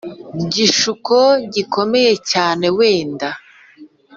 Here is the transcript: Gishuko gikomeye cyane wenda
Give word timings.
Gishuko 0.53 1.17
gikomeye 1.53 2.11
cyane 2.31 2.65
wenda 2.77 3.29